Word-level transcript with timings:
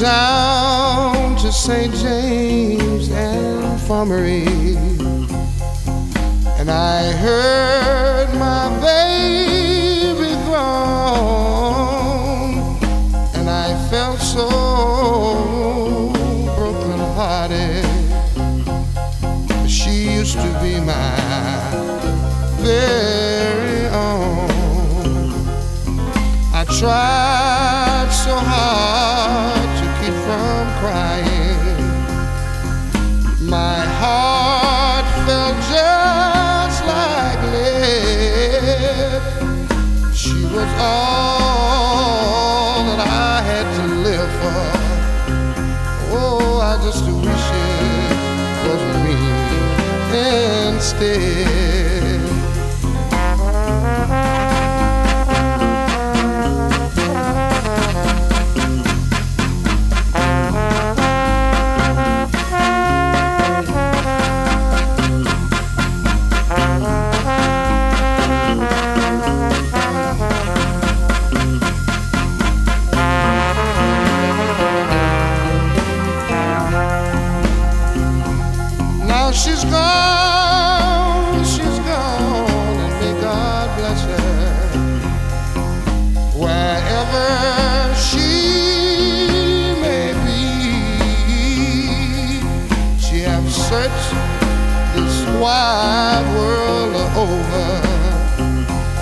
down 0.00 1.36
to 1.36 1.52
St. 1.52 1.94
James 1.96 3.10
Infirmary 3.10 4.46
and 6.58 6.70
I 6.70 7.12
heard 7.12 7.99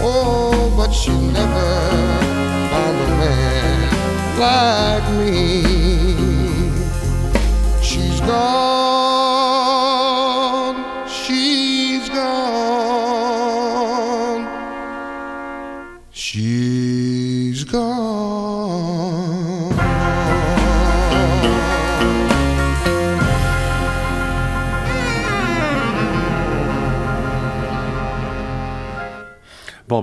Oh, 0.00 0.72
but 0.76 0.92
she 0.92 1.10
never 1.10 1.68
found 2.70 2.98
a 3.00 3.08
man 3.18 3.78
like 4.38 5.06
me. 5.18 5.62
She's 7.82 8.20
gone, 8.20 8.77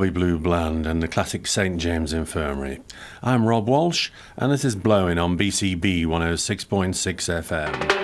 Blue 0.10 0.38
Bland 0.38 0.86
and 0.86 1.02
the 1.02 1.08
classic 1.08 1.48
St. 1.48 1.78
James 1.78 2.14
Infirmary. 2.14 2.82
I'm 3.24 3.46
Rob 3.46 3.68
Walsh, 3.68 4.10
and 4.38 4.52
this 4.52 4.66
is 4.66 4.76
Blowing 4.76 5.18
on 5.18 5.38
BCB 5.38 6.06
106.6 6.06 6.96
FM. 7.44 7.95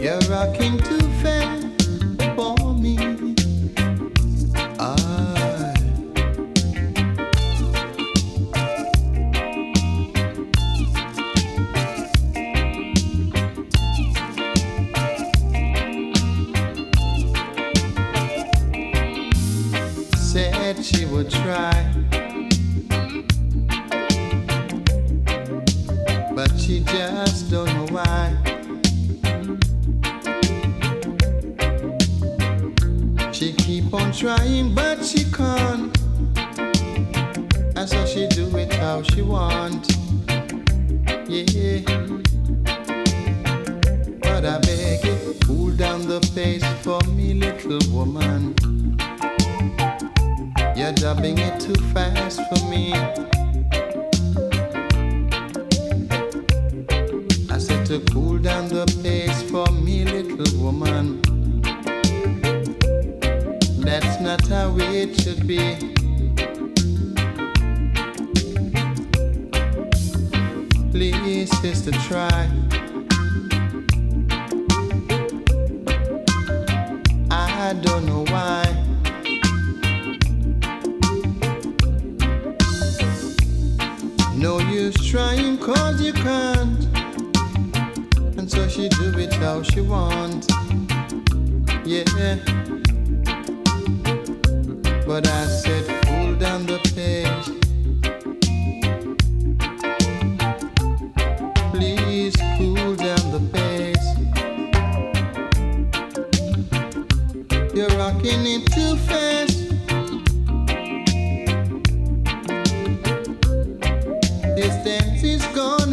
You're 0.00 0.18
rocking 0.30 0.78
too. 0.78 1.09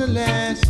the 0.08 0.14
last 0.14 0.67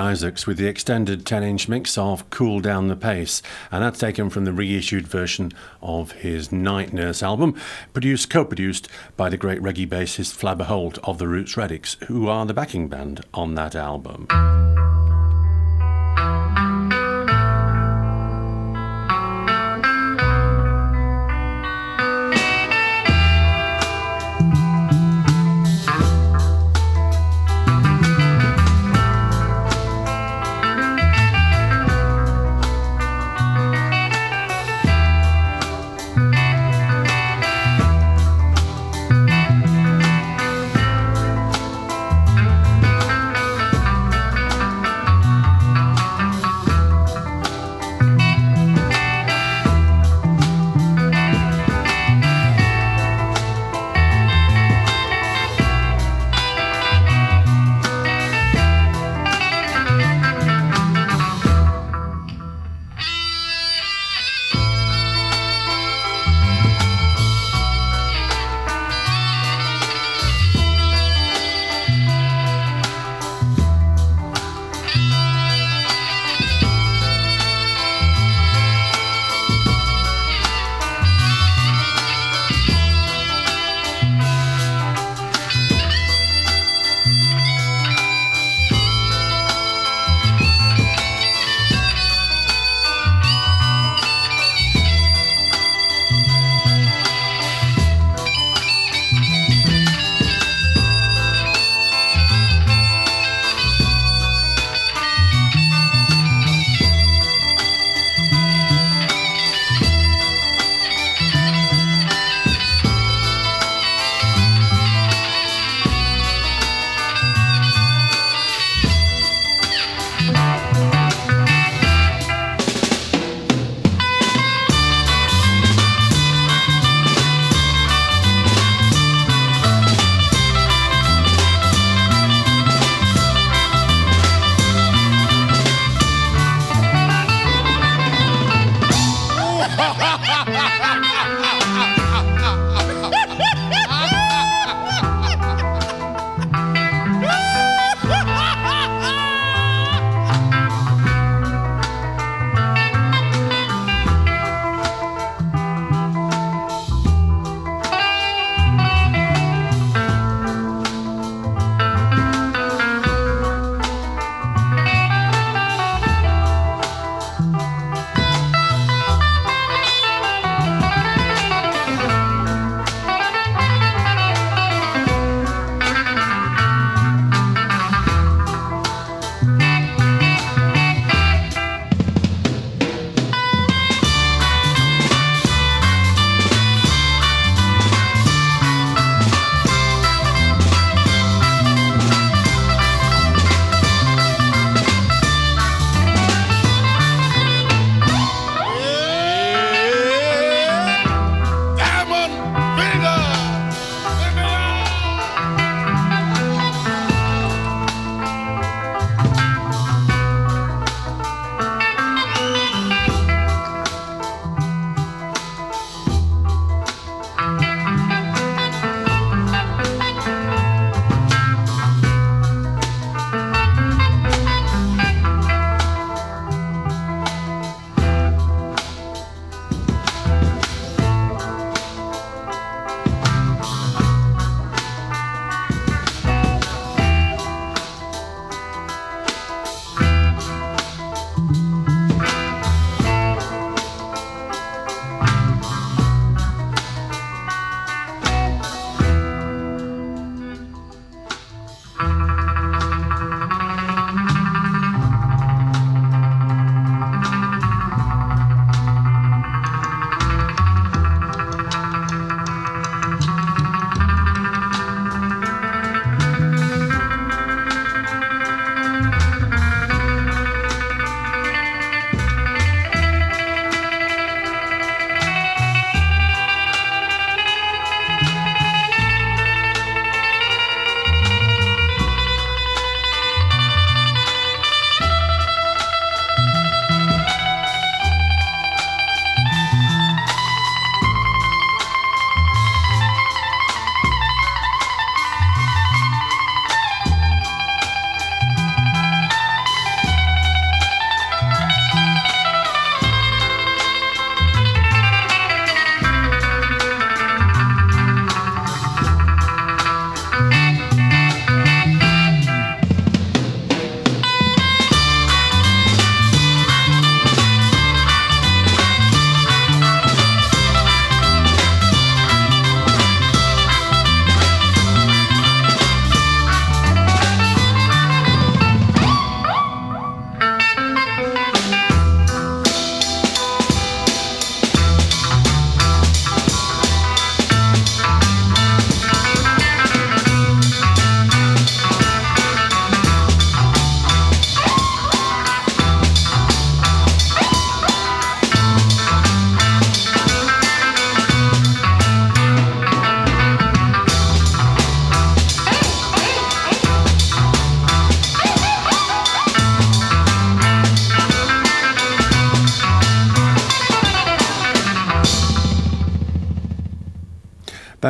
Isaacs 0.00 0.46
with 0.46 0.56
the 0.56 0.66
extended 0.66 1.26
10 1.26 1.42
inch 1.42 1.68
mix 1.68 1.98
of 1.98 2.28
Cool 2.30 2.60
Down 2.60 2.88
the 2.88 2.96
Pace, 2.96 3.42
and 3.70 3.84
that's 3.84 3.98
taken 3.98 4.30
from 4.30 4.46
the 4.46 4.52
reissued 4.52 5.06
version 5.06 5.52
of 5.82 6.12
his 6.12 6.50
Night 6.50 6.94
Nurse 6.94 7.22
album, 7.22 7.54
produced 7.92 8.30
co 8.30 8.46
produced 8.46 8.88
by 9.18 9.28
the 9.28 9.36
great 9.36 9.60
reggae 9.60 9.86
bassist 9.86 10.36
Flabba 10.36 10.64
Holt 10.64 10.98
of 11.04 11.18
the 11.18 11.28
Roots 11.28 11.54
Radics, 11.54 12.02
who 12.04 12.28
are 12.28 12.46
the 12.46 12.54
backing 12.54 12.88
band 12.88 13.20
on 13.34 13.54
that 13.56 13.74
album. 13.74 14.26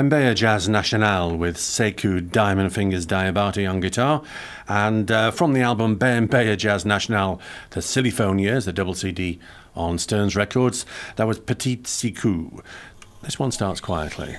Bembeya 0.01 0.35
Jazz 0.35 0.67
National 0.67 1.37
with 1.37 1.59
Sekou 1.59 2.31
Diamond 2.31 2.73
Fingers 2.73 3.05
Diabate 3.05 3.69
on 3.69 3.81
guitar. 3.81 4.23
And 4.67 5.11
uh, 5.11 5.31
from 5.31 5.53
the 5.53 5.61
album 5.61 5.99
Bembeya 5.99 6.57
Jazz 6.57 6.87
National, 6.87 7.39
the 7.73 7.81
Syliphone 7.81 8.41
Years, 8.41 8.65
the 8.65 8.73
double 8.73 8.95
CD 8.95 9.39
on 9.77 9.99
Stern's 9.99 10.35
Records, 10.35 10.87
that 11.17 11.27
was 11.27 11.39
Petite 11.39 11.83
Sekou. 11.83 12.63
This 13.21 13.39
one 13.39 13.53
starts 13.53 13.83
quietly. 13.83 14.37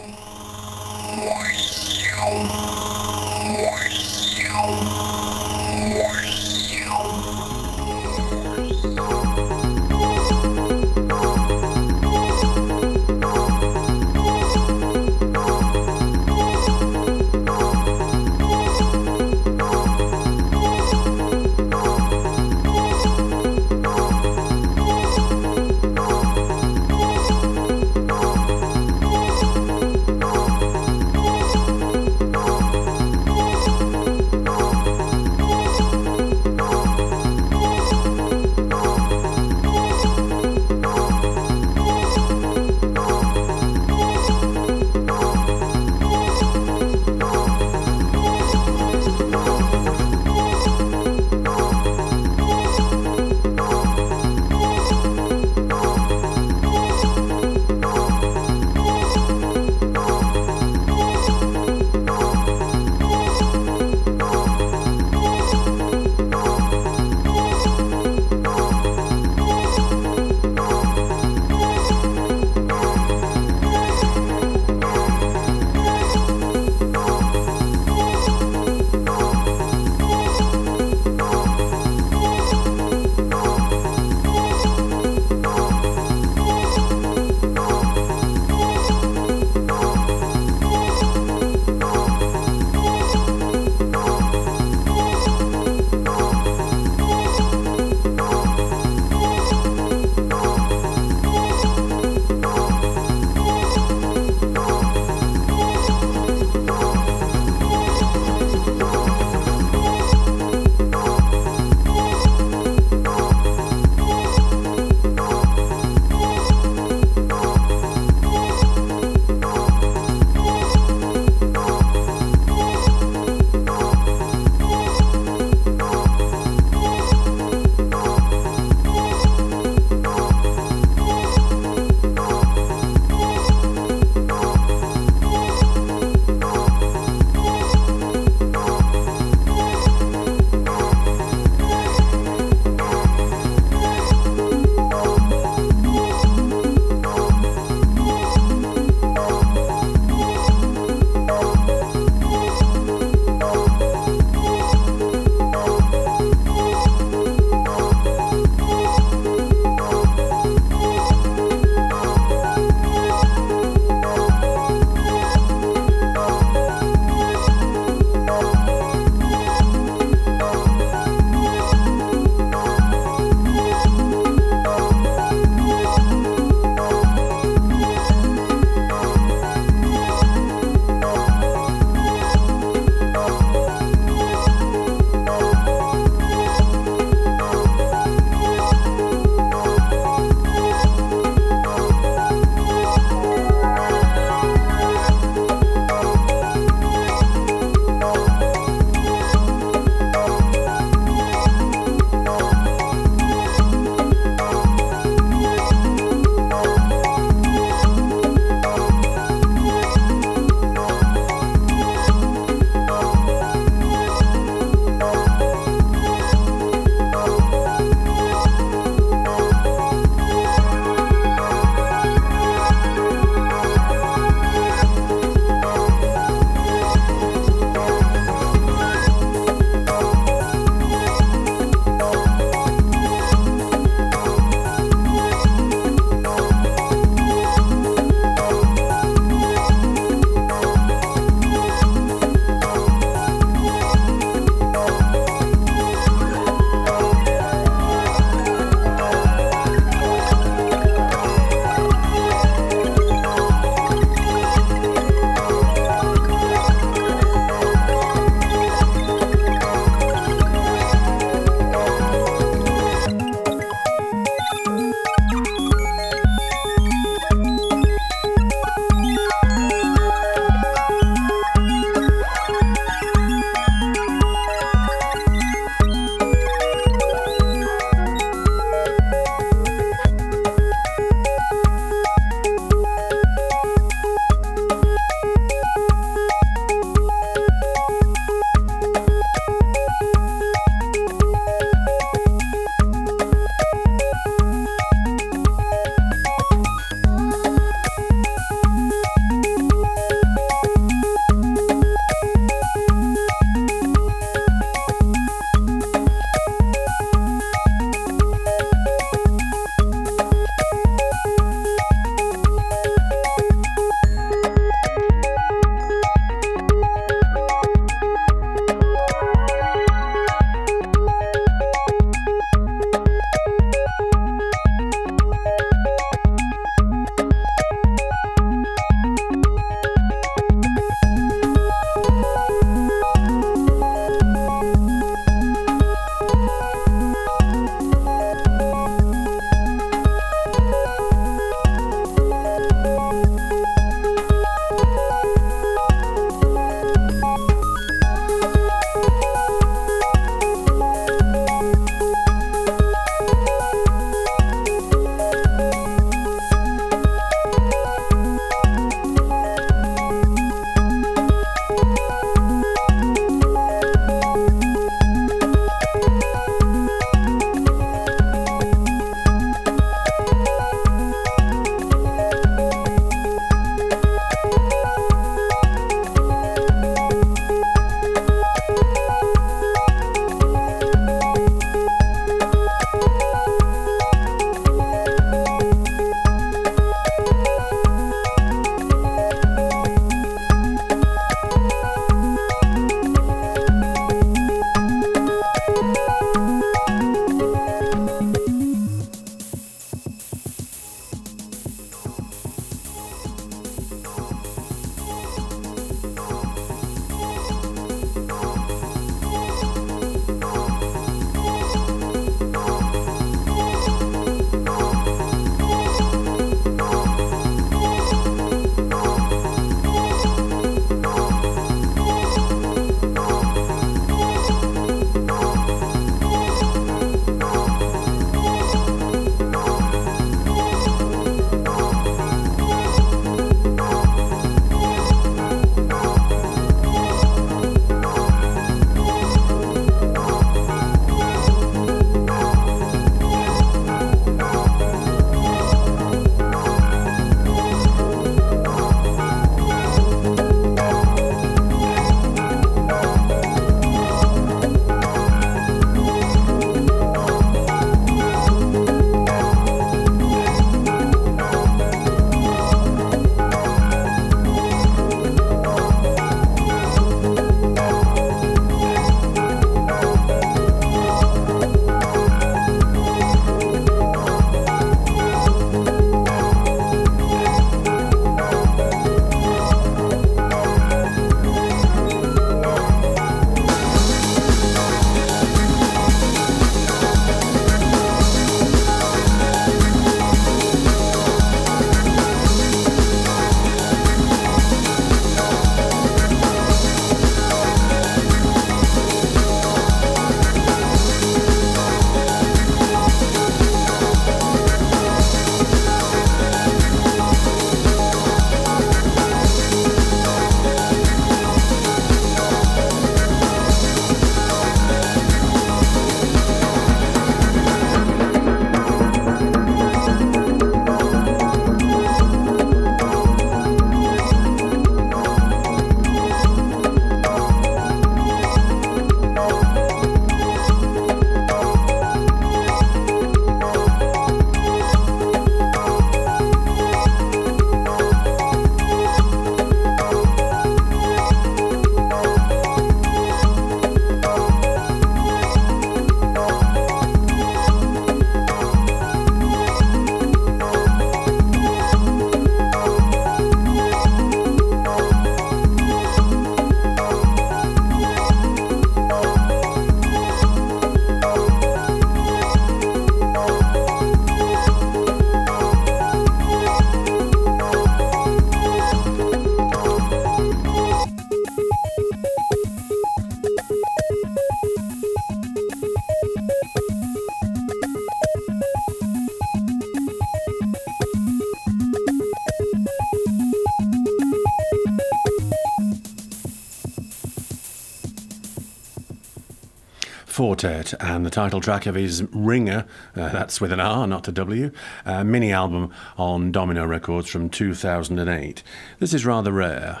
Four 590.38 590.54
Tet 590.54 590.94
and 591.00 591.26
the 591.26 591.30
title 591.30 591.60
track 591.60 591.86
of 591.86 591.96
his 591.96 592.22
Ringer, 592.32 592.86
uh, 593.16 593.28
that's 593.30 593.60
with 593.60 593.72
an 593.72 593.80
R, 593.80 594.06
not 594.06 594.28
a 594.28 594.30
W, 594.30 594.70
uh, 595.04 595.24
mini 595.24 595.50
album 595.50 595.92
on 596.16 596.52
Domino 596.52 596.86
Records 596.86 597.28
from 597.28 597.50
2008. 597.50 598.62
This 599.00 599.12
is 599.12 599.26
rather 599.26 599.50
rare. 599.50 600.00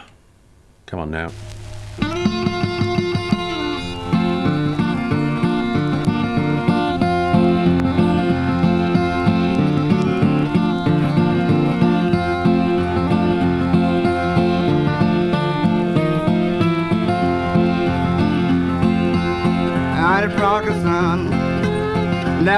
Come 0.86 1.00
on 1.00 1.10
now. 1.10 1.32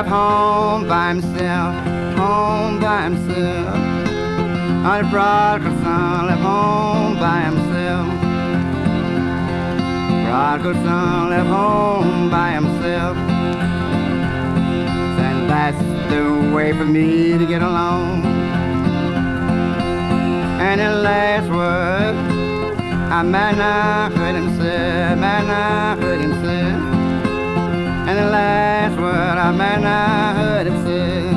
Left 0.01 0.13
home 0.13 0.89
by 0.89 1.09
himself, 1.09 1.75
home 2.17 2.81
by 2.81 3.03
himself. 3.03 3.77
On 4.87 5.11
prodigal 5.11 5.77
son 5.83 6.27
left 6.27 6.41
home 6.41 7.19
by 7.19 7.41
himself. 7.41 8.07
Prodigal 10.25 10.75
son 10.85 11.29
left 11.29 11.49
home 11.49 12.31
by 12.31 12.53
himself. 12.53 13.17
And 15.27 15.51
that's 15.51 15.83
the 16.11 16.55
way 16.55 16.73
for 16.73 16.87
me 16.87 17.37
to 17.37 17.45
get 17.45 17.61
along. 17.61 18.25
And 20.63 20.81
in 20.81 21.03
last 21.03 21.51
word, 21.51 22.15
I 23.13 23.23
might 23.23 23.57
not 23.59 24.13
heard 24.13 24.35
him 24.35 24.57
say, 24.57 25.15
might 25.19 25.45
not 25.47 25.99
heard 25.99 26.21
him 26.23 26.33
say. 26.43 26.90
And 28.11 28.19
the 28.19 28.29
last 28.29 28.99
word 28.99 29.39
I 29.39 29.53
might 29.53 29.81
not 29.81 30.35
heard 30.35 30.67
him 30.67 30.85
say. 30.85 31.31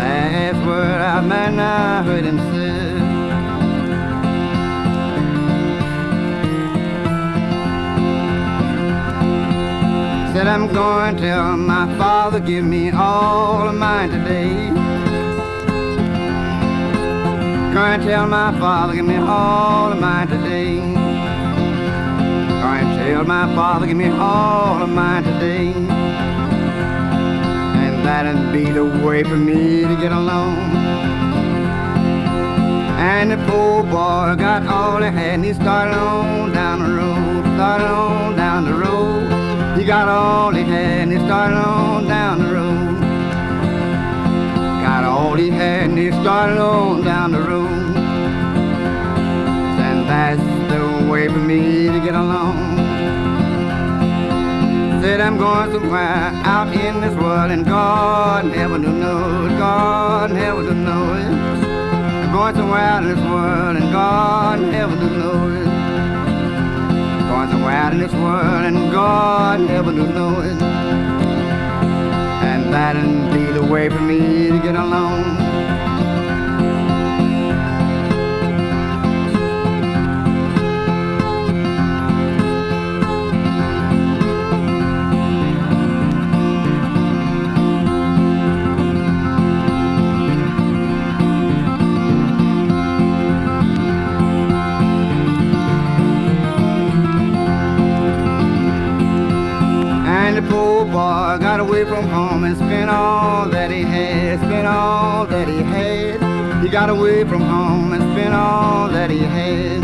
Last 0.00 0.66
word 0.66 1.00
I 1.02 1.20
might 1.20 1.50
not 1.50 2.06
heard 2.06 2.24
him 2.24 2.38
say. 2.50 2.70
Said 10.32 10.46
I'm 10.46 10.66
going 10.72 11.16
to 11.16 11.20
tell 11.20 11.58
my 11.58 11.98
father 11.98 12.40
give 12.40 12.64
me 12.64 12.90
all 12.90 13.68
of 13.68 13.74
mine 13.74 14.08
today. 14.08 14.70
Going 17.74 18.00
to 18.00 18.06
tell 18.06 18.26
my 18.26 18.58
father 18.58 18.94
give 18.94 19.04
me 19.04 19.16
all 19.16 19.92
of 19.92 20.00
mine 20.00 20.28
today. 20.28 21.09
Tell 23.00 23.24
my 23.24 23.46
father, 23.54 23.86
give 23.86 23.96
me 23.96 24.10
all 24.10 24.82
of 24.82 24.90
mine 24.90 25.24
today. 25.24 25.72
And 27.82 28.04
that'd 28.04 28.52
be 28.52 28.70
the 28.70 28.84
way 28.84 29.22
for 29.22 29.36
me 29.36 29.80
to 29.82 29.96
get 29.96 30.12
along. 30.12 30.58
And 33.00 33.30
the 33.30 33.38
poor 33.48 33.82
boy 33.84 34.36
got 34.36 34.66
all 34.66 34.98
he 35.00 35.06
had 35.06 35.16
and 35.16 35.44
he 35.44 35.54
started 35.54 35.94
on 35.96 36.52
down 36.52 36.80
the 36.80 36.90
road, 36.94 37.42
started 37.56 37.86
on 37.86 38.36
down 38.36 38.66
the 38.66 38.74
road. 38.74 39.78
He 39.78 39.84
got 39.86 40.06
all 40.06 40.52
he 40.52 40.62
had 40.62 41.08
and 41.08 41.12
he 41.12 41.18
started 41.18 41.56
on 41.56 42.06
down 42.06 42.38
the 42.38 42.52
road. 42.52 43.00
Got 44.84 45.04
all 45.04 45.36
he 45.36 45.48
had 45.48 45.84
and 45.88 45.98
he 45.98 46.10
started 46.12 46.58
on 46.58 47.02
down 47.02 47.32
the 47.32 47.40
road. 47.40 47.96
And 49.88 50.06
that's 50.06 50.42
the 50.70 51.10
way 51.10 51.28
for 51.28 51.38
me 51.38 51.86
to 51.86 52.00
get 52.00 52.14
along. 52.14 52.69
Said 55.00 55.18
I'm 55.22 55.38
going 55.38 55.72
somewhere 55.72 56.30
out 56.44 56.76
in 56.76 57.00
this 57.00 57.14
world 57.14 57.50
and 57.50 57.64
God 57.64 58.44
never 58.44 58.76
know 58.76 59.46
it. 59.46 59.58
God 59.58 60.30
never 60.30 60.74
know 60.74 61.14
it. 61.14 61.24
I'm 61.24 62.30
going 62.30 62.54
somewhere 62.54 62.80
out 62.80 63.02
in 63.04 63.08
this 63.08 63.24
world 63.24 63.76
and 63.78 63.90
God 63.90 64.60
never 64.60 64.94
know 64.96 65.48
it. 65.56 65.64
Going 67.30 67.50
somewhere 67.50 67.72
out 67.72 67.92
in 67.94 67.98
this 67.98 68.12
world 68.12 68.66
and 68.66 68.92
God 68.92 69.60
never 69.60 69.90
know 69.90 70.40
it. 70.42 70.60
And 72.50 72.70
that'd 72.70 73.32
be 73.32 73.52
the 73.58 73.64
way 73.64 73.88
for 73.88 74.00
me 74.00 74.50
to 74.50 74.58
get 74.58 74.74
along. 74.74 75.49
Boy 100.50 101.38
got 101.38 101.60
away 101.60 101.84
from 101.84 102.06
home 102.08 102.44
and 102.44 102.56
spent 102.56 102.90
all 102.90 103.48
that 103.48 103.70
he 103.70 103.82
had, 103.82 104.38
spent 104.40 104.66
all 104.66 105.26
that 105.26 105.48
he 105.48 105.58
had. 105.62 106.62
He 106.62 106.68
got 106.68 106.90
away 106.90 107.24
from 107.24 107.42
home 107.42 107.92
and 107.92 108.02
spent 108.12 108.34
all 108.34 108.88
that 108.88 109.10
he 109.10 109.18
had. 109.18 109.82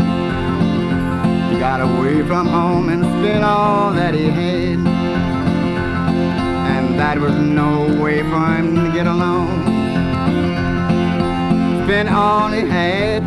He 1.51 1.59
got 1.59 1.81
away 1.81 2.21
from 2.27 2.47
home 2.47 2.89
and 2.89 3.03
spent 3.03 3.43
all 3.43 3.93
that 3.93 4.13
he 4.13 4.25
had. 4.25 4.79
And 6.75 6.99
that 6.99 7.17
was 7.19 7.35
no 7.35 8.01
way 8.01 8.21
for 8.23 8.45
him 8.55 8.75
to 8.75 8.91
get 8.91 9.07
along. 9.07 9.47
Spent 11.85 12.09
all 12.09 12.49
he 12.49 12.61
had. 12.61 13.23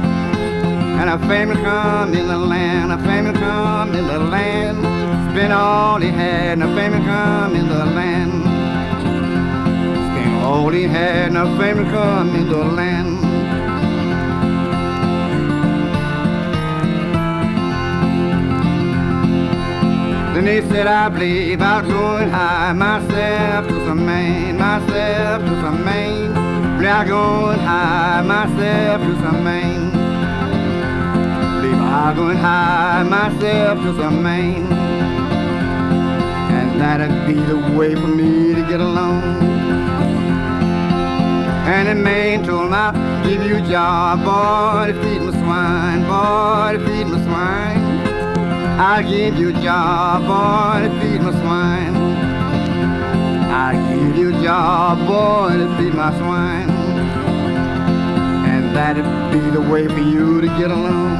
And 1.00 1.08
a 1.08 1.18
family 1.26 1.56
come 1.56 2.12
in 2.12 2.28
the 2.28 2.36
land, 2.36 2.92
a 2.92 2.98
family 2.98 3.32
come 3.32 3.94
in 3.94 4.06
the 4.06 4.18
land. 4.18 4.99
Spent 5.30 5.52
all 5.52 6.00
he 6.00 6.08
had, 6.08 6.58
no 6.58 6.74
fame 6.74 6.92
and 6.92 7.04
come 7.04 7.54
in 7.54 7.68
the 7.68 7.84
land. 7.84 8.32
Spent 10.10 10.42
all 10.42 10.70
he 10.70 10.82
had, 10.82 11.32
no 11.32 11.56
fame 11.56 11.78
and 11.78 11.90
come 11.90 12.34
in 12.34 12.48
the 12.48 12.64
land. 12.64 13.18
Then 20.34 20.46
he 20.48 20.68
said, 20.68 20.88
I 20.88 21.08
believe 21.08 21.62
I'll 21.62 21.82
go 21.82 22.16
and 22.16 22.32
hide 22.32 22.72
myself 22.72 23.68
to 23.68 23.86
some 23.86 24.04
man, 24.04 24.58
myself 24.58 25.42
to 25.42 25.60
some 25.60 25.84
man. 25.84 26.84
I'll 26.84 27.06
go 27.06 27.50
and 27.50 27.60
hide 27.60 28.26
myself 28.26 29.00
to 29.00 29.14
some 29.22 29.44
man. 29.44 29.92
Believe 31.60 31.80
I'll 31.80 32.14
go 32.16 32.28
and 32.30 32.38
hide 32.40 33.08
myself 33.08 33.78
to 33.78 33.96
some 33.96 34.22
man 34.24 34.79
that'd 36.78 37.26
be 37.26 37.34
the 37.34 37.56
way 37.76 37.94
for 37.94 38.06
me 38.06 38.54
to 38.54 38.62
get 38.68 38.80
along. 38.80 39.22
And 41.72 41.88
the 41.88 41.94
man 41.94 42.44
told 42.44 42.66
him, 42.66 42.74
I'll 42.74 43.24
give 43.24 43.42
you 43.44 43.56
a 43.58 43.62
job, 43.62 44.24
boy, 44.24 44.92
to 44.92 45.00
feed 45.02 45.22
my 45.22 45.32
swine, 45.32 46.02
boy, 46.02 46.78
to 46.78 46.84
feed 46.86 47.06
my 47.06 47.22
swine. 47.24 47.80
I'll 48.80 49.02
give 49.02 49.36
you 49.36 49.50
a 49.50 49.62
job, 49.62 50.22
boy, 50.22 50.88
to 50.88 51.00
feed 51.00 51.20
my 51.20 51.32
swine. 51.32 51.94
I'll 53.52 53.96
give 53.98 54.16
you 54.16 54.36
a 54.36 54.42
job, 54.42 55.06
boy, 55.06 55.58
to 55.58 55.76
feed 55.76 55.94
my 55.94 56.16
swine. 56.18 56.70
And 58.52 58.74
that'd 58.74 59.04
be 59.32 59.50
the 59.50 59.60
way 59.60 59.86
for 59.86 60.00
you 60.00 60.40
to 60.40 60.46
get 60.46 60.70
along. 60.70 61.18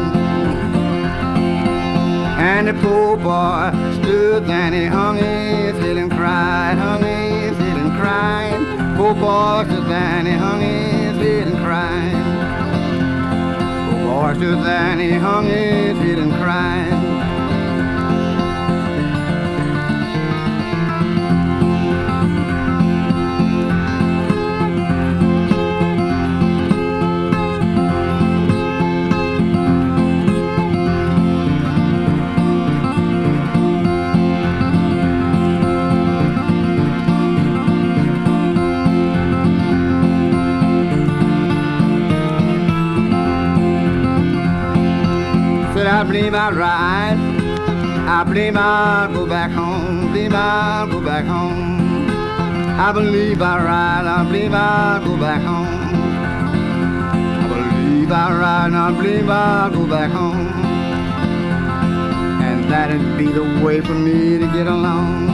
And 2.40 2.68
the 2.68 2.74
poor 2.74 3.16
boy 3.16 3.70
there 4.10 4.52
and 4.52 4.74
he 4.74 4.84
hung 4.86 5.16
head 5.16 5.96
and 5.96 6.10
cried, 6.10 6.76
hung 6.78 7.02
head 7.02 7.54
and 7.76 7.92
cried. 7.98 8.96
Poor 8.96 9.14
boy 9.14 9.64
stood 9.66 9.86
there 9.86 10.18
and 10.18 10.26
he 10.26 10.34
hung 10.34 10.60
head 10.60 11.48
and 11.48 11.56
cried. 11.58 12.12
Poor 13.90 13.98
boy 14.04 14.34
stood 14.34 14.64
there 14.64 14.92
and 14.92 15.00
he 15.00 15.12
hung 15.12 15.46
his 15.46 15.98
head 15.98 16.18
and 16.18 16.99
I 46.10 46.12
believe 46.12 46.34
I'll 46.34 46.52
ride. 46.52 47.18
I 48.08 48.24
believe 48.24 48.56
I'll 48.56 49.12
go 49.14 49.28
back 49.28 49.52
home. 49.52 50.12
believe 50.12 50.34
I'll 50.34 50.88
go 50.88 51.00
back 51.00 51.24
home. 51.24 52.10
I 52.80 52.90
believe 52.90 53.40
I'll 53.40 53.64
ride, 53.64 54.06
I 54.06 54.24
believe 54.24 54.52
I'll 54.52 55.04
go 55.04 55.16
back 55.16 55.40
home. 55.40 55.68
I 57.14 57.46
believe 57.46 58.10
I'll 58.10 58.36
ride, 58.36 58.72
I 58.72 58.90
believe 58.90 59.30
I'll 59.30 59.70
go 59.70 59.86
back 59.86 60.10
home. 60.10 60.48
And 62.42 62.64
that'd 62.64 63.16
be 63.16 63.26
the 63.26 63.44
way 63.64 63.80
for 63.80 63.94
me 63.94 64.36
to 64.36 64.46
get 64.48 64.66
along. 64.66 65.28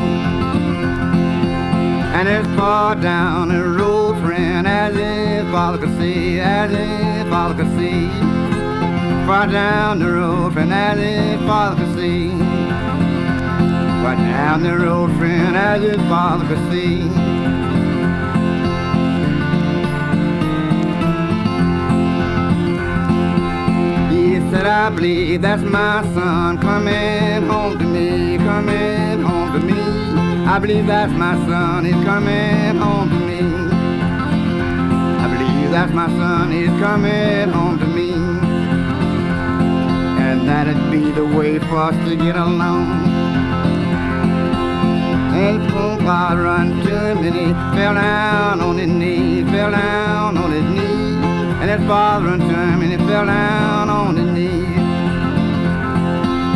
And 2.19 2.29
as 2.29 2.47
far 2.55 2.97
down 2.97 3.49
the 3.49 3.65
road, 3.65 4.21
friend, 4.21 4.69
as 4.69 4.95
if 4.95 5.51
father 5.51 5.79
could 5.79 5.97
see, 5.97 6.39
as 6.39 6.71
if 6.71 7.31
father 7.31 7.65
could 7.65 7.79
see. 7.79 8.36
Far 9.27 9.49
down 9.49 9.99
the 9.99 10.07
road, 10.07 10.53
friend, 10.53 10.73
as 10.73 10.99
if 11.01 11.41
father 11.49 11.85
could 11.85 11.99
see. 11.99 12.29
Far 14.01 14.15
down 14.15 14.63
the 14.63 14.79
road, 14.79 15.11
friend, 15.19 15.57
as 15.57 15.83
if 15.83 15.97
father 16.09 16.47
could 16.47 16.71
see. 16.71 17.09
He 24.15 24.39
said, 24.53 24.65
I 24.65 24.91
believe 24.91 25.43
that's 25.43 25.63
my 25.63 26.03
son 26.15 26.59
coming 26.59 27.49
home 27.49 27.79
to 27.81 27.85
me, 27.85 28.39
coming 28.39 29.23
home 29.23 29.53
to 29.55 29.67
me. 29.67 29.81
I 30.47 30.61
believe 30.61 30.87
that's 30.87 31.13
my 31.13 31.35
son, 31.47 31.85
he's 31.85 32.05
coming 32.05 32.77
home 32.77 33.11
to 33.11 33.17
me. 33.17 33.41
I 35.19 35.27
believe 35.37 35.71
that's 35.73 35.93
my 35.93 36.07
son, 36.11 36.53
he's 36.53 36.69
coming 36.81 37.49
home 37.49 37.79
to 37.81 37.86
me. 37.86 37.86
And 40.37 40.49
that'd 40.49 40.91
be 40.91 41.11
the 41.11 41.25
way 41.25 41.59
for 41.59 41.77
us 41.77 42.09
to 42.09 42.15
get 42.15 42.37
along. 42.37 43.17
Poor 45.71 45.99
God 45.99 46.39
run 46.39 46.71
to 46.85 47.11
him 47.11 47.19
and 47.19 47.35
he 47.35 47.53
fell 47.77 47.95
down 47.95 48.61
on 48.61 48.79
his 48.79 48.89
knee, 48.89 49.45
fell 49.45 49.71
down 49.71 50.37
on 50.37 50.51
his 50.51 50.65
knee. 50.65 51.17
And 51.61 51.71
his 51.71 51.87
father 51.89 52.27
run 52.27 52.39
to 52.39 52.47
him 52.47 52.83
and 52.83 52.93
he 52.93 52.97
fell 53.07 53.27
down 53.27 53.91
on 53.91 54.17
his 54.17 54.27
knee. 54.27 54.65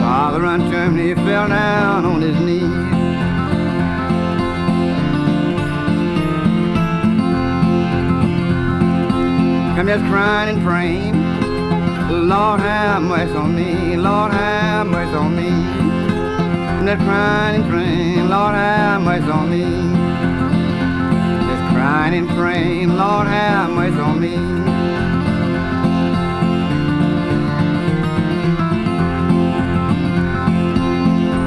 Father 0.00 0.40
run 0.40 0.60
to 0.60 0.66
him 0.66 0.98
and 0.98 1.00
he 1.00 1.14
fell 1.14 1.48
down 1.48 2.04
on 2.06 2.20
his 2.22 2.38
knee. 2.40 2.64
I'm 9.78 9.86
just 9.86 10.04
crying 10.06 10.56
and 10.56 10.62
praying. 10.62 11.19
Lord 12.10 12.60
have 12.60 13.02
mercy 13.02 13.34
on 13.34 13.54
me. 13.54 13.96
Lord 13.96 14.32
have 14.32 14.86
mercy 14.88 15.14
on 15.14 15.36
me. 15.36 15.48
I'm 15.48 16.84
just 16.84 17.00
crying 17.02 17.62
and 17.62 17.70
praying. 17.70 18.28
Lord 18.28 18.54
have 18.54 19.00
mercy 19.02 19.30
on 19.30 19.50
me. 19.50 19.62
Just 21.48 21.74
crying 21.74 22.14
and 22.14 22.28
praying. 22.30 22.88
Lord 22.96 23.28
have 23.28 23.70
mercy 23.70 24.00
on 24.00 24.20
me. 24.20 24.34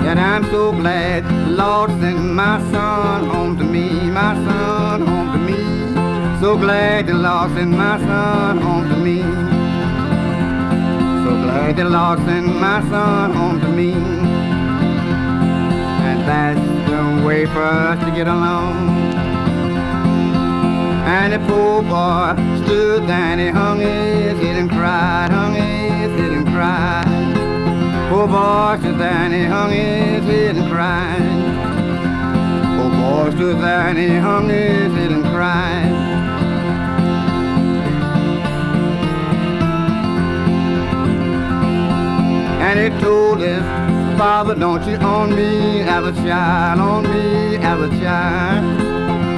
And 0.08 0.20
I'm 0.20 0.44
so 0.46 0.72
glad 0.72 1.26
Lord 1.50 1.90
sent 2.00 2.34
my 2.34 2.60
son 2.72 3.26
home 3.26 3.58
to 3.58 3.64
me, 3.66 3.90
my 4.12 4.34
son 4.46 5.02
home 5.02 5.32
to 5.34 5.40
me. 5.40 6.40
So 6.40 6.58
glad 6.58 7.08
the 7.08 7.16
Lord 7.16 7.52
sent 7.52 7.72
my 7.72 7.98
son 8.00 8.60
home 8.60 8.90
to 8.90 8.96
me. 8.98 9.43
So 11.24 11.30
glad 11.30 11.78
the 11.78 11.86
Lord 11.86 12.20
sent 12.26 12.48
my 12.48 12.82
son 12.90 13.32
home 13.32 13.62
to 13.62 13.70
me. 13.70 13.94
And 16.04 16.20
that's 16.28 16.60
the 16.90 17.26
way 17.26 17.46
for 17.46 17.64
us 17.64 17.98
to 18.04 18.12
get 18.12 18.28
along. 18.28 18.90
And 21.08 21.32
the 21.32 21.40
poor 21.48 21.82
boy 21.82 22.36
stood 22.66 23.08
there 23.08 23.16
and 23.16 23.40
he 23.40 23.48
hung 23.48 23.80
his 23.80 24.38
head 24.38 24.58
and 24.58 24.70
cried, 24.70 25.30
hung 25.32 25.54
his 25.54 26.12
head 26.20 26.32
and 26.32 26.46
cried. 26.48 27.06
Poor 28.10 28.28
boy 28.28 28.78
stood 28.82 29.00
there 29.00 29.10
and 29.10 29.34
he 29.34 29.44
hung 29.46 29.72
his 29.72 30.26
head 30.26 30.58
and 30.58 30.70
cried. 30.70 31.22
Poor 32.76 32.90
boy 33.00 33.32
stood 33.38 33.62
there 33.62 33.88
and 33.88 33.98
he 33.98 34.18
hung 34.18 34.50
his 34.50 34.92
head 34.92 35.12
and 35.14 35.24
cried. 35.24 36.03
And 42.66 42.80
he 42.80 43.02
told 43.02 43.40
his 43.40 43.62
father, 44.18 44.56
don't 44.56 44.88
you 44.88 44.96
own 44.96 45.36
me 45.36 45.80
have 45.80 46.06
a 46.06 46.14
child, 46.14 46.80
on 46.80 47.04
me 47.04 47.58
have 47.58 47.82
a 47.82 47.90
child. 48.00 48.64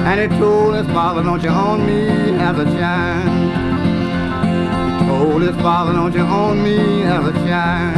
And 0.06 0.20
he 0.20 0.38
told 0.38 0.76
his 0.76 0.86
father, 0.86 1.24
don't 1.24 1.42
you 1.42 1.50
own 1.50 1.84
me 1.84 2.06
have 2.38 2.60
a 2.60 2.64
child. 2.64 3.66
Told 5.08 5.42
his 5.42 5.56
father, 5.56 5.92
don't 5.92 6.14
you 6.14 6.20
on 6.20 6.62
me 6.62 7.00
have 7.00 7.26
a 7.26 7.32
child 7.32 7.96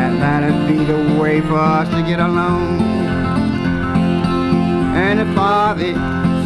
And 0.00 0.20
that'd 0.22 0.68
be 0.68 0.84
the 0.84 1.20
way 1.20 1.40
for 1.42 1.58
us 1.58 1.88
to 1.90 2.02
get 2.02 2.20
along. 2.20 2.80
And 4.94 5.20
the 5.20 5.34
father 5.34 5.92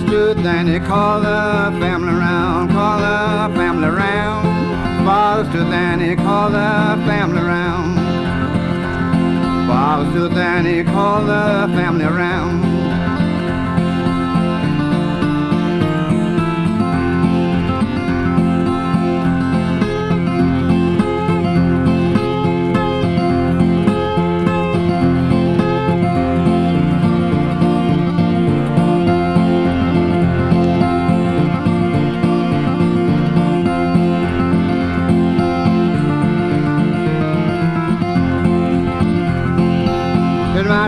stood 0.07 0.39
there 0.39 0.57
and 0.57 0.69
he 0.69 0.81
called 0.81 1.25
the 1.25 1.79
family 1.81 2.13
around, 2.13 2.71
called 2.71 3.03
the 3.03 3.57
family 3.57 3.89
around. 3.89 4.46
Father 5.07 5.49
stood 5.51 5.71
there 5.71 5.93
and 5.93 6.03
he 6.03 6.17
called 6.17 6.53
the 6.53 7.07
family 7.07 7.41
around. 7.41 7.95
Father 9.69 10.11
stood 10.11 10.33
there 10.33 10.57
and 10.57 10.67
he 10.67 10.83
called 10.83 11.29
the 11.29 11.73
family 11.77 12.05
around. 12.05 12.66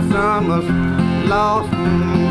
My 0.01 0.09
son 0.11 0.47
was 0.47 0.65
lost, 1.29 1.71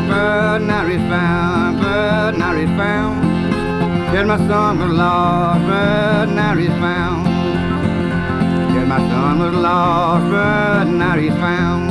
but 0.08 0.58
now 0.60 0.86
he's 0.86 1.00
found, 1.00 1.78
but 1.78 2.30
now 2.38 2.54
he's 2.54 2.68
found. 2.80 3.22
Yes, 4.10 4.26
my 4.26 4.38
son 4.38 4.78
was 4.78 4.90
lost, 4.90 5.60
but 5.66 6.26
now 6.32 6.56
he's 6.56 6.70
found. 6.80 7.26
Yes, 8.72 8.88
my 8.88 8.98
son 9.10 9.38
was 9.40 9.54
lost, 9.54 10.30
but 10.30 10.84
now 10.84 11.18
he's 11.18 11.34
found. 11.34 11.90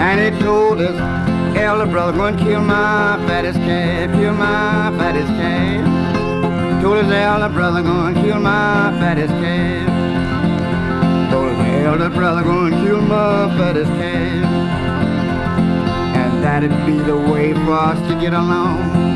And 0.00 0.34
he 0.34 0.42
told 0.42 0.80
his 0.80 0.98
elder 1.56 1.86
brother, 1.86 2.12
go 2.12 2.26
and 2.26 2.38
kill 2.40 2.60
my 2.60 3.22
fattest 3.28 3.60
calf, 3.60 4.10
kill 4.18 4.34
my 4.34 4.92
fattest 4.98 5.28
calf. 5.28 6.15
Told 6.82 6.98
his 7.02 7.10
elder 7.10 7.48
brother, 7.48 7.82
gonna 7.82 8.20
kill 8.20 8.38
my 8.38 8.94
fattest 9.00 9.32
calf. 9.42 9.88
Told 11.30 11.56
his 11.56 11.86
elder 11.86 12.10
brother, 12.10 12.42
gonna 12.42 12.76
kill 12.84 13.00
my 13.00 13.48
fattest 13.56 13.90
calf. 13.92 14.46
And 16.20 16.44
that'd 16.44 16.76
be 16.86 16.98
the 16.98 17.16
way 17.16 17.54
for 17.54 17.72
us 17.72 17.98
to 18.08 18.14
get 18.20 18.34
along. 18.34 19.06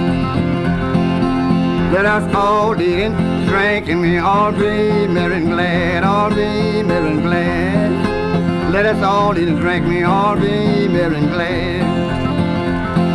Let 1.92 2.06
us 2.06 2.34
all 2.34 2.80
eat 2.80 3.02
and 3.04 3.48
drink 3.48 3.88
and 3.88 4.00
we 4.00 4.18
all 4.18 4.52
be 4.52 5.06
merry 5.06 5.36
and 5.36 5.48
glad, 5.48 6.02
all 6.02 6.30
be 6.30 6.82
merry 6.82 7.10
and 7.10 7.22
glad. 7.22 8.72
Let 8.72 8.86
us 8.86 9.02
all 9.02 9.36
eat 9.38 9.48
and 9.48 9.58
drink, 9.58 9.86
we 9.86 10.02
all 10.04 10.34
be 10.34 10.88
merry 10.88 11.16
and 11.16 11.30
glad. 11.30 11.82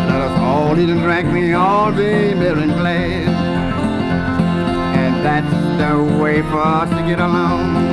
Let 0.10 0.22
us 0.22 0.40
all 0.40 0.78
eat 0.78 0.90
and 0.90 1.02
drink, 1.02 1.34
we 1.34 1.54
all 1.54 1.92
be 1.92 2.34
merry 2.36 2.64
and 2.64 2.74
glad 2.74 3.35
that's 5.26 5.50
the 5.80 6.22
way 6.22 6.44
for 6.44 6.60
us 6.60 6.88
to 6.92 7.02
get 7.08 7.20
along. 7.20 7.85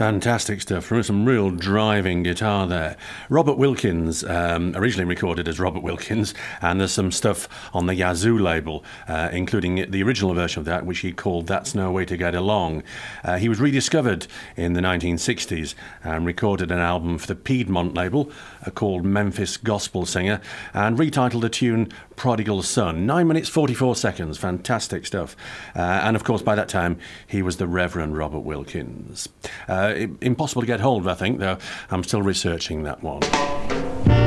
Fantastic 0.00 0.62
stuff. 0.62 0.90
Some 1.04 1.26
real 1.26 1.50
driving 1.50 2.22
guitar 2.22 2.66
there. 2.66 2.96
Robert 3.28 3.58
Wilkins, 3.58 4.24
um, 4.24 4.74
originally 4.74 5.04
recorded 5.04 5.46
as 5.46 5.60
Robert 5.60 5.82
Wilkins, 5.82 6.32
and 6.62 6.80
there's 6.80 6.92
some 6.92 7.12
stuff 7.12 7.46
on 7.74 7.84
the 7.84 7.94
Yazoo 7.94 8.38
label, 8.38 8.82
uh, 9.08 9.28
including 9.30 9.90
the 9.90 10.02
original 10.02 10.32
version 10.32 10.60
of 10.60 10.64
that, 10.64 10.86
which 10.86 11.00
he 11.00 11.12
called 11.12 11.48
That's 11.48 11.74
No 11.74 11.92
Way 11.92 12.06
to 12.06 12.16
Get 12.16 12.34
Along. 12.34 12.82
Uh, 13.22 13.36
he 13.36 13.46
was 13.46 13.60
rediscovered 13.60 14.26
in 14.56 14.72
the 14.72 14.80
1960s 14.80 15.74
and 16.02 16.24
recorded 16.24 16.70
an 16.70 16.78
album 16.78 17.18
for 17.18 17.26
the 17.26 17.34
Piedmont 17.34 17.92
label 17.92 18.32
called 18.74 19.04
Memphis 19.04 19.56
Gospel 19.56 20.06
Singer 20.06 20.40
and 20.74 20.98
retitled 20.98 21.40
the 21.40 21.48
tune 21.48 21.90
Prodigal 22.16 22.62
Son. 22.62 23.06
9 23.06 23.26
minutes 23.26 23.48
44 23.48 23.96
seconds. 23.96 24.38
Fantastic 24.38 25.06
stuff. 25.06 25.36
Uh, 25.74 25.80
and 25.80 26.16
of 26.16 26.24
course, 26.24 26.42
by 26.42 26.54
that 26.54 26.68
time, 26.68 26.98
he 27.26 27.42
was 27.42 27.56
the 27.56 27.66
Reverend 27.66 28.16
Robert 28.16 28.40
Wilkins. 28.40 29.28
Uh, 29.68 30.06
impossible 30.20 30.62
to 30.62 30.66
get 30.66 30.80
hold 30.80 31.02
of, 31.02 31.08
I 31.08 31.14
think, 31.14 31.38
though 31.38 31.58
I'm 31.90 32.04
still 32.04 32.22
researching 32.22 32.82
that 32.82 33.02
one. 33.02 34.19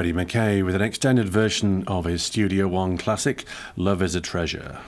Freddie 0.00 0.14
McKay 0.14 0.64
with 0.64 0.74
an 0.74 0.80
extended 0.80 1.28
version 1.28 1.84
of 1.86 2.06
his 2.06 2.22
Studio 2.22 2.66
One 2.66 2.96
classic, 2.96 3.44
Love 3.76 4.00
is 4.00 4.14
a 4.14 4.20
Treasure. 4.22 4.78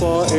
boy 0.00 0.31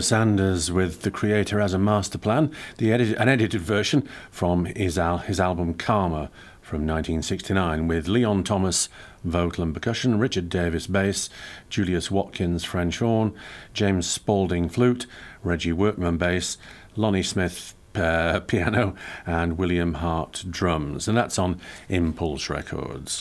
Sanders 0.00 0.70
with 0.72 1.02
the 1.02 1.10
creator 1.10 1.60
as 1.60 1.74
a 1.74 1.78
master 1.78 2.18
plan, 2.18 2.50
the 2.78 2.92
edit- 2.92 3.16
an 3.18 3.28
edited 3.28 3.60
version 3.60 4.08
from 4.30 4.64
his, 4.66 4.98
al- 4.98 5.18
his 5.18 5.40
album 5.40 5.74
Karma 5.74 6.30
from 6.60 6.86
1969 6.86 7.88
with 7.88 8.06
Leon 8.08 8.44
Thomas 8.44 8.88
vocal 9.24 9.64
and 9.64 9.74
percussion, 9.74 10.18
Richard 10.18 10.48
Davis 10.48 10.86
bass, 10.86 11.28
Julius 11.68 12.10
Watkins 12.10 12.64
French 12.64 13.00
horn, 13.00 13.34
James 13.74 14.06
Spaulding 14.06 14.68
flute, 14.68 15.06
Reggie 15.42 15.72
Workman 15.72 16.16
bass, 16.16 16.56
Lonnie 16.96 17.22
Smith 17.22 17.74
uh, 17.94 18.40
piano, 18.46 18.94
and 19.26 19.58
William 19.58 19.94
Hart 19.94 20.44
drums. 20.48 21.08
And 21.08 21.16
that's 21.18 21.38
on 21.38 21.60
Impulse 21.88 22.48
Records. 22.48 23.20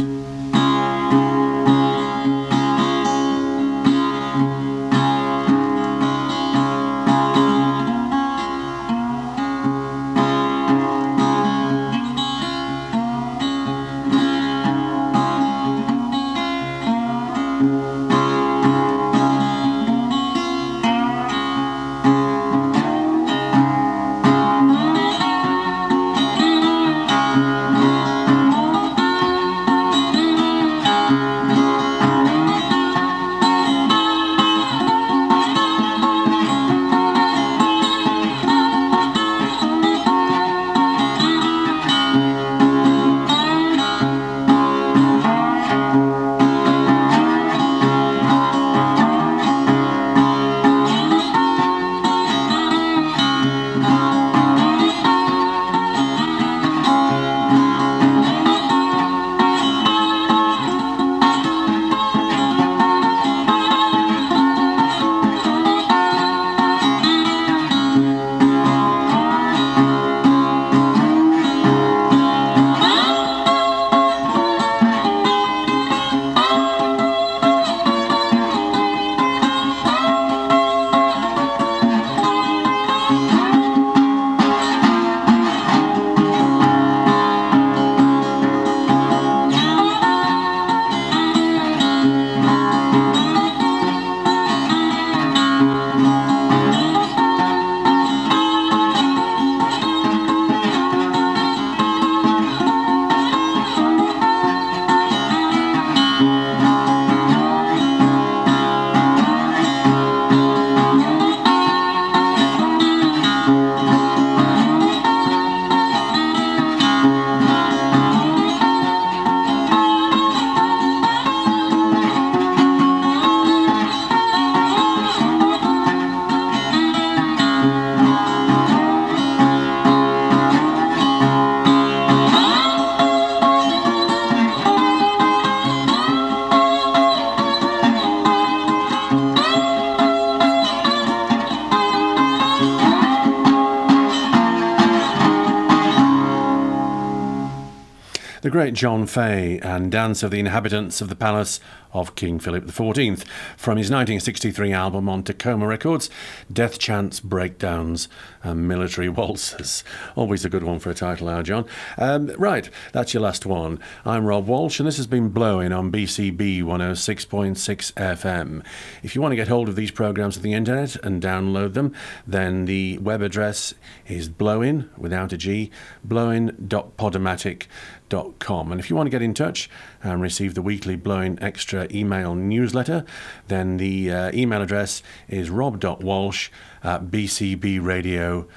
John 148.73 149.05
Fahey 149.05 149.59
and 149.59 149.91
Dance 149.91 150.23
of 150.23 150.31
the 150.31 150.39
Inhabitants 150.39 151.01
of 151.01 151.09
the 151.09 151.15
Palace 151.15 151.59
of 151.91 152.15
King 152.15 152.39
Philip 152.39 152.65
XIV 152.65 153.23
from 153.57 153.77
his 153.77 153.89
1963 153.89 154.71
album 154.71 155.09
on 155.09 155.23
Takoma 155.23 155.67
Records, 155.67 156.09
Death 156.51 156.77
Chants, 156.77 157.19
Breakdowns, 157.19 158.07
and 158.43 158.67
Military 158.67 159.09
Waltzes. 159.09 159.83
Always 160.15 160.45
a 160.45 160.49
good 160.49 160.63
one 160.63 160.79
for 160.79 160.89
a 160.91 160.93
title, 160.93 161.27
our 161.29 161.41
John. 161.41 161.65
Um, 161.97 162.27
right, 162.37 162.69
that's 162.91 163.13
your 163.13 163.23
last 163.23 163.45
one. 163.45 163.79
I'm 164.05 164.25
Rob 164.25 164.47
Walsh, 164.47 164.79
and 164.79 164.87
this 164.87 164.97
has 164.97 165.07
been 165.07 165.29
Blowing 165.29 165.71
on 165.71 165.91
BCB 165.91 166.61
106.6 166.61 167.93
FM. 167.93 168.63
If 169.01 169.15
you 169.15 169.21
want 169.21 169.31
to 169.31 169.37
get 169.37 169.47
hold 169.47 169.67
of 169.67 169.75
these 169.75 169.91
programs 169.91 170.37
on 170.37 170.43
the 170.43 170.53
internet 170.53 170.95
and 171.03 171.21
download 171.21 171.73
them, 171.73 171.93
then 172.27 172.65
the 172.65 172.97
web 172.99 173.21
address 173.21 173.73
is 174.07 174.29
blowin, 174.29 174.89
without 174.97 175.33
a 175.33 175.37
G, 175.37 175.71
blowin.podomatic.com. 176.07 177.98
And 178.09 178.79
if 178.79 178.89
you 178.89 178.95
want 178.95 179.07
to 179.07 179.11
get 179.11 179.21
in 179.21 179.33
touch 179.33 179.69
and 180.03 180.21
receive 180.21 180.55
the 180.55 180.61
weekly 180.61 180.95
Blowing 180.95 181.37
Extra 181.41 181.87
email 181.91 182.35
newsletter, 182.35 183.03
then 183.47 183.75
the 183.77 184.11
uh, 184.11 184.31
email 184.33 184.61
address 184.61 185.01
is 185.27 185.49
rob.walsh 185.49 186.49
at 186.83 187.05
bcbradio.co.uk. 187.05 188.47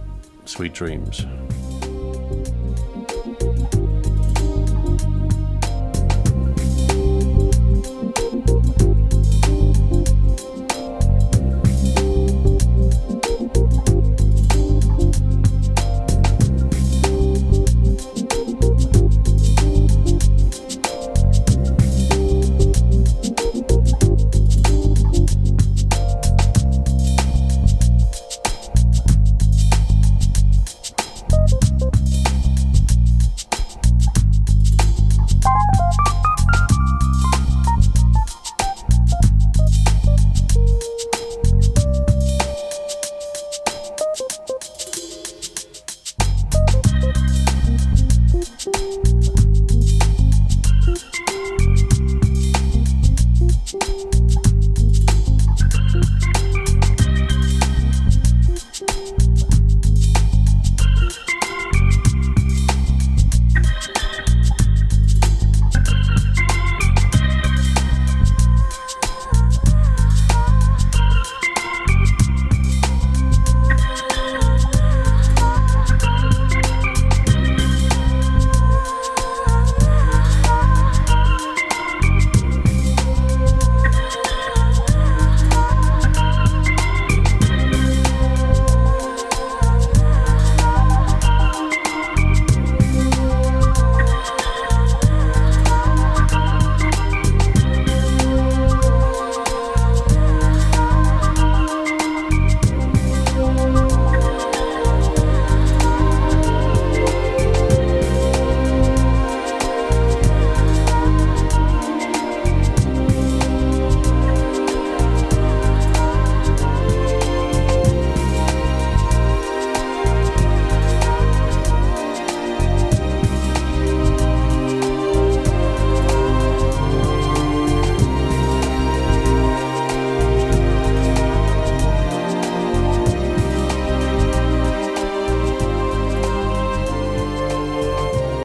sweet 0.44 0.74
dreams. 0.74 1.24